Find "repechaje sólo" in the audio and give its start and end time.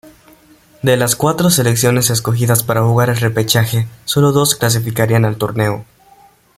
3.17-4.31